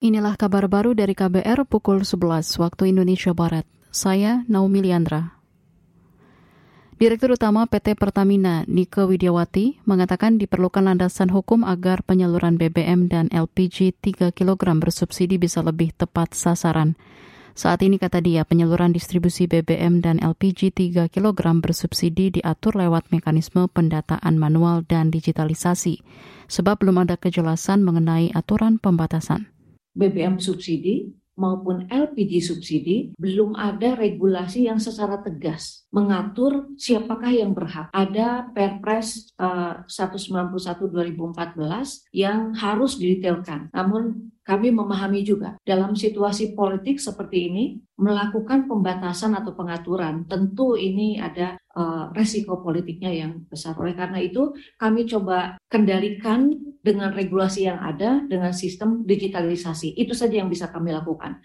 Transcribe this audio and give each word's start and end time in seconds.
Inilah 0.00 0.32
kabar 0.40 0.64
baru 0.64 0.96
dari 0.96 1.12
KBR 1.12 1.68
pukul 1.68 2.08
11 2.08 2.56
waktu 2.56 2.88
Indonesia 2.88 3.36
Barat. 3.36 3.68
Saya 3.92 4.48
Naomi 4.48 4.80
Liandra. 4.80 5.36
Direktur 6.96 7.36
Utama 7.36 7.68
PT 7.68 8.00
Pertamina, 8.00 8.64
Nike 8.64 9.04
Widiawati, 9.04 9.84
mengatakan 9.84 10.40
diperlukan 10.40 10.88
landasan 10.88 11.28
hukum 11.28 11.68
agar 11.68 12.00
penyaluran 12.00 12.56
BBM 12.56 13.12
dan 13.12 13.28
LPG 13.28 14.00
3 14.00 14.32
kg 14.32 14.80
bersubsidi 14.80 15.36
bisa 15.36 15.60
lebih 15.60 15.92
tepat 15.92 16.32
sasaran. 16.32 16.96
Saat 17.52 17.84
ini 17.84 18.00
kata 18.00 18.24
dia 18.24 18.48
penyaluran 18.48 18.96
distribusi 18.96 19.52
BBM 19.52 20.00
dan 20.00 20.16
LPG 20.16 20.72
3 20.96 21.12
kg 21.12 21.60
bersubsidi 21.60 22.40
diatur 22.40 22.72
lewat 22.72 23.12
mekanisme 23.12 23.68
pendataan 23.68 24.40
manual 24.40 24.80
dan 24.80 25.12
digitalisasi, 25.12 26.00
sebab 26.48 26.80
belum 26.80 27.04
ada 27.04 27.20
kejelasan 27.20 27.84
mengenai 27.84 28.32
aturan 28.32 28.80
pembatasan. 28.80 29.59
BBM 30.00 30.40
subsidi 30.40 31.12
maupun 31.40 31.88
LPG 31.88 32.44
subsidi 32.44 32.96
belum 33.16 33.56
ada 33.56 33.96
regulasi 33.96 34.68
yang 34.68 34.76
secara 34.76 35.24
tegas 35.24 35.88
mengatur 35.88 36.68
siapakah 36.76 37.32
yang 37.32 37.56
berhak. 37.56 37.88
Ada 37.96 38.52
Perpres 38.52 39.32
uh, 39.40 39.80
191 39.88 40.52
2014 40.92 42.12
yang 42.12 42.52
harus 42.52 43.00
didetailkan. 43.00 43.72
Namun 43.72 44.30
kami 44.44 44.74
memahami 44.74 45.22
juga 45.22 45.54
dalam 45.62 45.94
situasi 45.94 46.58
politik 46.58 46.98
seperti 46.98 47.48
ini 47.48 47.64
melakukan 48.00 48.66
pembatasan 48.66 49.36
atau 49.36 49.54
pengaturan 49.54 50.26
tentu 50.26 50.74
ini 50.74 51.20
ada 51.20 51.54
uh, 51.76 52.10
resiko 52.10 52.58
politiknya 52.58 53.12
yang 53.14 53.32
besar. 53.46 53.76
Oleh 53.78 53.94
karena 53.94 54.18
itu 54.18 54.50
kami 54.80 55.06
coba 55.06 55.60
kendalikan 55.70 56.50
dengan 56.80 57.12
regulasi 57.12 57.68
yang 57.68 57.80
ada 57.80 58.24
dengan 58.24 58.56
sistem 58.56 59.04
digitalisasi. 59.04 59.96
Itu 59.96 60.16
saja 60.16 60.40
yang 60.40 60.48
bisa 60.48 60.72
kami 60.72 60.92
lakukan. 60.92 61.40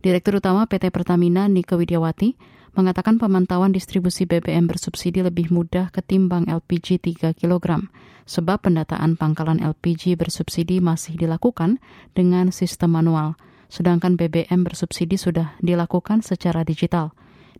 Direktur 0.00 0.40
Utama 0.40 0.64
PT 0.64 0.90
Pertamina 0.90 1.46
Nike 1.46 1.76
Widiawati 1.76 2.34
mengatakan 2.74 3.18
pemantauan 3.18 3.74
distribusi 3.74 4.24
BBM 4.24 4.70
bersubsidi 4.70 5.20
lebih 5.20 5.50
mudah 5.50 5.90
ketimbang 5.90 6.46
LPG 6.46 7.02
3 7.02 7.34
kg, 7.34 7.90
sebab 8.24 8.62
pendataan 8.62 9.18
pangkalan 9.18 9.58
LPG 9.58 10.14
bersubsidi 10.14 10.78
masih 10.78 11.18
dilakukan 11.18 11.82
dengan 12.14 12.54
sistem 12.54 12.94
manual, 12.94 13.34
sedangkan 13.66 14.14
BBM 14.14 14.62
bersubsidi 14.62 15.18
sudah 15.18 15.58
dilakukan 15.58 16.22
secara 16.22 16.62
digital. 16.62 17.10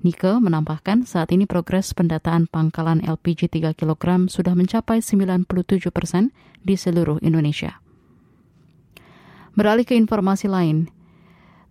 Nike 0.01 0.33
menambahkan 0.41 1.05
saat 1.05 1.29
ini 1.29 1.45
progres 1.45 1.93
pendataan 1.93 2.49
pangkalan 2.49 3.05
LPG 3.05 3.53
3 3.53 3.77
kg 3.77 4.33
sudah 4.33 4.57
mencapai 4.57 5.05
97 5.05 5.45
persen 5.93 6.33
di 6.65 6.73
seluruh 6.73 7.21
Indonesia. 7.21 7.85
Beralih 9.53 9.85
ke 9.85 9.93
informasi 9.93 10.49
lain, 10.49 10.89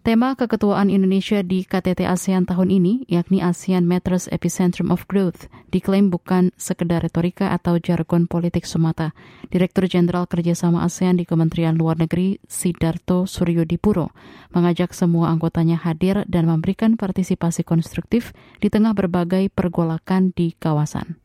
Tema 0.09 0.33
keketuaan 0.33 0.89
Indonesia 0.89 1.45
di 1.45 1.61
KTT 1.61 2.01
ASEAN 2.09 2.49
tahun 2.49 2.73
ini, 2.73 3.05
yakni 3.05 3.45
ASEAN 3.45 3.85
Matters 3.85 4.25
Epicentrum 4.33 4.89
of 4.89 5.05
Growth, 5.05 5.45
diklaim 5.69 6.09
bukan 6.09 6.49
sekedar 6.57 7.05
retorika 7.05 7.53
atau 7.53 7.77
jargon 7.77 8.25
politik 8.25 8.65
semata. 8.65 9.13
Direktur 9.53 9.85
Jenderal 9.85 10.25
Kerjasama 10.25 10.81
ASEAN 10.81 11.21
di 11.21 11.29
Kementerian 11.29 11.77
Luar 11.77 12.01
Negeri, 12.01 12.41
Sidarto 12.49 13.29
Suryodipuro, 13.29 14.09
mengajak 14.49 14.97
semua 14.97 15.29
anggotanya 15.29 15.77
hadir 15.77 16.25
dan 16.25 16.49
memberikan 16.49 16.97
partisipasi 16.97 17.61
konstruktif 17.61 18.33
di 18.57 18.73
tengah 18.73 18.97
berbagai 18.97 19.53
pergolakan 19.53 20.33
di 20.33 20.57
kawasan. 20.57 21.21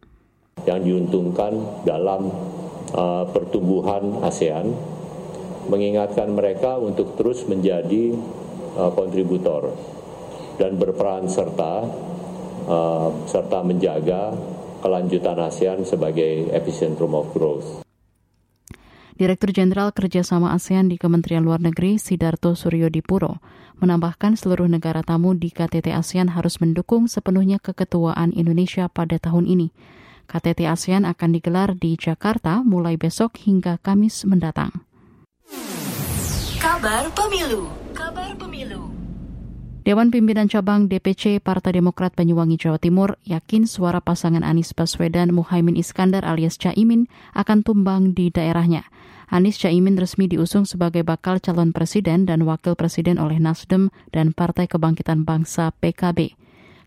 Yang 0.69 0.81
diuntungkan 0.85 1.57
dalam 1.89 2.29
uh, 2.93 3.25
pertumbuhan 3.33 4.21
ASEAN, 4.21 4.77
mengingatkan 5.73 6.37
mereka 6.37 6.77
untuk 6.77 7.17
terus 7.17 7.49
menjadi 7.49 8.13
uh, 8.77 8.91
kontributor 8.93 9.75
dan 10.59 10.79
berperan 10.79 11.27
serta 11.27 11.87
uh, 12.67 13.09
serta 13.27 13.63
menjaga 13.67 14.35
kelanjutan 14.85 15.41
ASEAN 15.41 15.89
sebagai 15.89 16.53
epicentrum 16.53 17.17
of 17.17 17.33
growth. 17.33 17.83
Direktur 19.15 19.55
Jenderal 19.55 19.95
Kerjasama 19.95 20.53
ASEAN 20.59 20.91
di 20.91 20.99
Kementerian 20.99 21.47
Luar 21.47 21.63
Negeri 21.63 22.03
Sidarto 22.03 22.59
Suryodipuro 22.59 23.39
menambahkan 23.79 24.35
seluruh 24.35 24.67
negara 24.67 25.07
tamu 25.07 25.39
di 25.39 25.55
KTT 25.55 25.95
ASEAN 25.95 26.35
harus 26.35 26.59
mendukung 26.59 27.07
sepenuhnya 27.07 27.63
keketuaan 27.63 28.35
Indonesia 28.35 28.91
pada 28.91 29.23
tahun 29.23 29.47
ini. 29.47 29.71
KTT 30.27 30.67
ASEAN 30.67 31.07
akan 31.07 31.31
digelar 31.31 31.79
di 31.79 31.95
Jakarta 31.95 32.67
mulai 32.67 32.99
besok 32.99 33.39
hingga 33.39 33.79
Kamis 33.79 34.27
mendatang. 34.27 34.83
Kabar 36.59 37.07
Pemilu 37.15 37.84
Kabar 37.95 38.35
Pemilu 38.35 38.91
Dewan 39.87 40.11
Pimpinan 40.11 40.51
Cabang 40.51 40.91
DPC 40.91 41.39
Partai 41.39 41.79
Demokrat 41.79 42.11
Banyuwangi 42.19 42.59
Jawa 42.59 42.83
Timur 42.83 43.15
yakin 43.23 43.71
suara 43.71 44.03
pasangan 44.03 44.43
Anies 44.43 44.75
Baswedan 44.75 45.31
Muhaimin 45.31 45.79
Iskandar 45.79 46.27
alias 46.27 46.59
Caimin 46.59 47.07
akan 47.39 47.63
tumbang 47.63 48.11
di 48.11 48.35
daerahnya. 48.35 48.83
Anies 49.31 49.63
Caimin 49.63 49.95
resmi 49.95 50.27
diusung 50.27 50.67
sebagai 50.67 51.07
bakal 51.07 51.39
calon 51.39 51.71
presiden 51.71 52.27
dan 52.27 52.43
wakil 52.43 52.75
presiden 52.75 53.23
oleh 53.23 53.39
Nasdem 53.39 53.95
dan 54.11 54.35
Partai 54.35 54.67
Kebangkitan 54.67 55.23
Bangsa 55.23 55.71
PKB. 55.79 56.35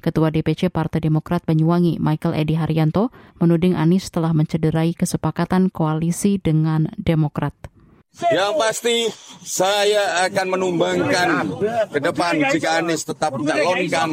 Ketua 0.03 0.27
DPC 0.27 0.67
Partai 0.67 1.07
Demokrat 1.07 1.47
Banyuwangi, 1.47 2.03
Michael 2.03 2.35
Edi 2.35 2.59
Haryanto, 2.59 3.15
menuding 3.39 3.79
Anies 3.79 4.11
telah 4.11 4.35
mencederai 4.35 4.91
kesepakatan 4.91 5.71
koalisi 5.71 6.35
dengan 6.35 6.91
Demokrat. 6.99 7.55
Yang 8.17 8.51
pasti 8.57 8.97
saya 9.45 10.27
akan 10.27 10.57
menumbangkan 10.57 11.29
ke 11.93 11.99
depan 12.01 12.33
jika 12.51 12.81
Anies 12.81 13.05
tetap 13.05 13.37
mencalonkan 13.37 14.09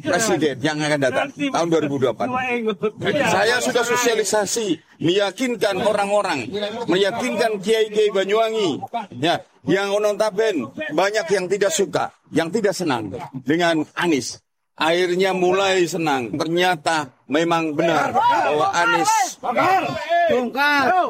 presiden 0.00 0.56
yang 0.62 0.78
akan 0.78 1.00
datang 1.02 1.28
tahun 1.34 1.66
2024. 1.90 2.96
Saya 3.28 3.60
sudah 3.60 3.84
sosialisasi, 3.84 4.80
meyakinkan 5.02 5.82
orang-orang, 5.82 6.48
meyakinkan 6.86 7.60
kiai-kiai 7.60 8.14
Banyuwangi, 8.14 8.80
ya, 9.18 9.42
yang 9.66 9.92
notaben 9.98 10.70
banyak 10.94 11.26
yang 11.28 11.44
tidak 11.50 11.72
suka, 11.74 12.14
yang 12.32 12.48
tidak 12.48 12.72
senang 12.72 13.12
dengan 13.44 13.84
Anies. 13.98 14.40
Akhirnya 14.80 15.36
mulai 15.36 15.84
senang. 15.84 16.32
Ternyata 16.32 17.12
memang 17.28 17.76
benar 17.76 18.16
bahwa 18.16 18.72
Anies 18.72 19.12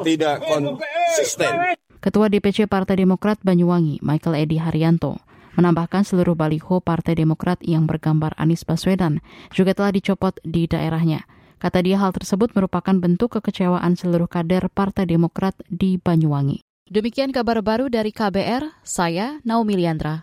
tidak 0.03 0.43
konsisten. 0.43 1.79
Ketua 2.01 2.33
DPC 2.33 2.65
Partai 2.65 2.97
Demokrat 2.97 3.37
Banyuwangi, 3.45 4.01
Michael 4.01 4.41
Edi 4.41 4.57
Haryanto, 4.57 5.21
menambahkan 5.53 6.01
seluruh 6.01 6.33
baliho 6.33 6.81
Partai 6.81 7.13
Demokrat 7.13 7.61
yang 7.61 7.85
bergambar 7.85 8.33
Anies 8.41 8.65
Baswedan 8.65 9.21
juga 9.53 9.77
telah 9.77 9.93
dicopot 9.93 10.33
di 10.41 10.65
daerahnya. 10.65 11.29
Kata 11.61 11.85
dia 11.85 12.01
hal 12.01 12.09
tersebut 12.09 12.57
merupakan 12.57 12.97
bentuk 12.97 13.37
kekecewaan 13.37 13.93
seluruh 13.93 14.25
kader 14.25 14.73
Partai 14.73 15.05
Demokrat 15.05 15.53
di 15.69 16.01
Banyuwangi. 16.01 16.65
Demikian 16.89 17.29
kabar 17.29 17.63
baru 17.63 17.87
dari 17.87 18.09
KBR, 18.11 18.83
saya 18.83 19.37
Naomi 19.47 19.79
Liandra. 19.79 20.19